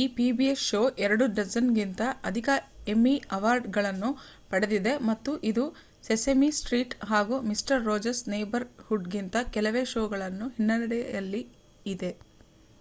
[0.00, 2.48] ಈ pbs show ಎರಡು-ಡಜನ್ ಕಿಂತ ಅಧಿಕ
[2.88, 4.10] ಎಮ್ಮಿ ಅವಾರ್ಡ್ ಗಳನ್ನು
[4.50, 5.64] ಪಡೆದಿದೆ ಮತ್ತು ಇದು
[6.04, 10.28] ಸೆಸೆಮಿ ಸ್ಟ್ರೀಟ್ ಹಾಗೂ ಮಿಸ್ಟರ್ ರೋಜರ್ಸ್ ನೇಬರ್ ಹುಡ್ ಗಿಂತ ಕೆಲವೇ ಷೋ ಗಳ
[10.52, 11.42] ಹಿನ್ನೆಡೆಯಲ್ಲಿ
[11.86, 12.12] ಇದೆ